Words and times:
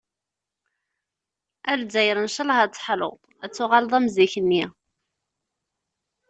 "A 1.71 1.73
Lzzayer 1.79 2.17
ncalleh 2.25 2.59
ad 2.63 2.71
teḥluḍ, 2.73 3.19
ad 3.43 3.51
tuɣaleḍ 3.53 3.93
am 3.97 4.07
zik-nni. 4.15 4.63